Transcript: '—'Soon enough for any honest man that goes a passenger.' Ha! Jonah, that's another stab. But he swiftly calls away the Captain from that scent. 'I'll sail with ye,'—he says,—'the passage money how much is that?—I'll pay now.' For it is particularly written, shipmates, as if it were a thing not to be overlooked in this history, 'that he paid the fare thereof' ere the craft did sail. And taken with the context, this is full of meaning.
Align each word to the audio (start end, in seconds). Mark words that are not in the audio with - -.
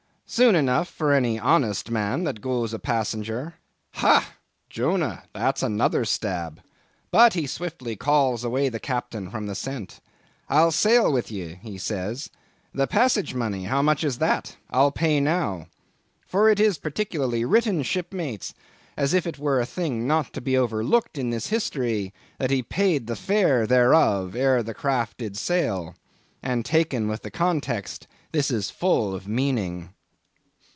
'—'Soon 0.31 0.55
enough 0.55 0.87
for 0.87 1.11
any 1.11 1.37
honest 1.37 1.91
man 1.91 2.23
that 2.23 2.39
goes 2.39 2.73
a 2.73 2.79
passenger.' 2.79 3.55
Ha! 3.95 4.35
Jonah, 4.69 5.23
that's 5.33 5.61
another 5.61 6.05
stab. 6.05 6.61
But 7.11 7.33
he 7.33 7.45
swiftly 7.45 7.97
calls 7.97 8.45
away 8.45 8.69
the 8.69 8.79
Captain 8.79 9.29
from 9.29 9.45
that 9.47 9.55
scent. 9.55 9.99
'I'll 10.47 10.71
sail 10.71 11.11
with 11.11 11.31
ye,'—he 11.33 11.77
says,—'the 11.77 12.87
passage 12.87 13.33
money 13.35 13.65
how 13.65 13.81
much 13.81 14.05
is 14.05 14.19
that?—I'll 14.19 14.91
pay 14.93 15.19
now.' 15.19 15.67
For 16.25 16.47
it 16.49 16.61
is 16.61 16.77
particularly 16.77 17.43
written, 17.43 17.83
shipmates, 17.83 18.53
as 18.95 19.13
if 19.13 19.27
it 19.27 19.37
were 19.37 19.59
a 19.59 19.65
thing 19.65 20.07
not 20.07 20.31
to 20.31 20.39
be 20.39 20.55
overlooked 20.55 21.17
in 21.17 21.31
this 21.31 21.47
history, 21.47 22.13
'that 22.37 22.51
he 22.51 22.63
paid 22.63 23.05
the 23.07 23.17
fare 23.17 23.67
thereof' 23.67 24.33
ere 24.37 24.63
the 24.63 24.73
craft 24.73 25.17
did 25.17 25.35
sail. 25.35 25.93
And 26.41 26.63
taken 26.63 27.09
with 27.09 27.21
the 27.21 27.31
context, 27.31 28.07
this 28.31 28.49
is 28.49 28.71
full 28.71 29.13
of 29.13 29.27
meaning. 29.27 29.89